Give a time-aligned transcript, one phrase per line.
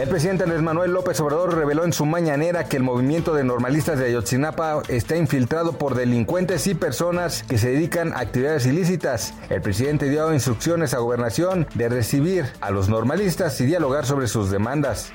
[0.00, 3.98] El presidente Andrés Manuel López Obrador reveló en su mañanera que el movimiento de normalistas
[3.98, 9.34] de Ayotzinapa está infiltrado por delincuentes y personas que se dedican a actividades ilícitas.
[9.50, 14.50] El presidente dio instrucciones a gobernación de recibir a los normalistas y dialogar sobre sus
[14.50, 15.12] demandas.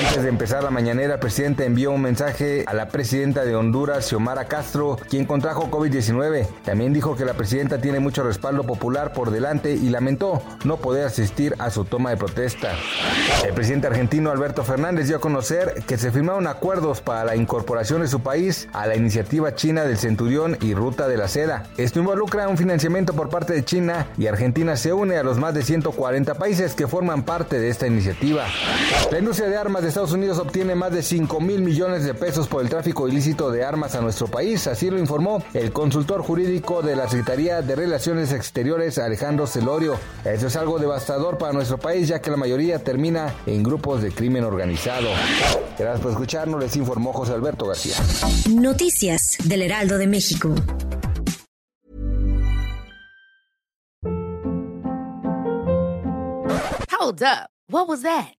[0.00, 4.08] Antes de empezar la mañanera, el presidente envió un mensaje a la presidenta de Honduras,
[4.08, 6.48] Xiomara Castro, quien contrajo COVID-19.
[6.64, 11.06] También dijo que la presidenta tiene mucho respaldo popular por delante y lamentó no poder
[11.06, 12.72] asistir a su toma de protesta.
[13.46, 18.00] El presidente argentino Alberto Fernández dio a conocer que se firmaron acuerdos para la incorporación
[18.00, 21.64] de su país a la iniciativa china del Centurión y Ruta de la Seda.
[21.76, 25.52] Esto involucra un financiamiento por parte de China y Argentina se une a los más
[25.52, 28.46] de 140 países que forman parte de esta iniciativa.
[29.12, 32.48] La industria de armas de Estados Unidos obtiene más de 5 mil millones de pesos
[32.48, 36.80] por el tráfico ilícito de armas a nuestro país, así lo informó el consultor jurídico
[36.80, 39.96] de la Secretaría de Relaciones Exteriores Alejandro Celorio.
[40.24, 44.12] Esto es algo devastador para nuestro país ya que la mayoría termina en grupos de
[44.12, 45.08] crimen organizado.
[45.78, 47.96] Gracias por escucharnos, les informó José Alberto García.
[48.50, 50.54] Noticias del Heraldo de México.
[56.90, 57.48] Hold up.
[57.68, 58.39] What was that?